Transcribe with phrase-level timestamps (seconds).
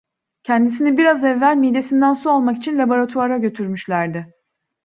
[0.43, 4.33] Kendisini biraz evvel midesinden su almak için laboratuvara götürmüşlerdi.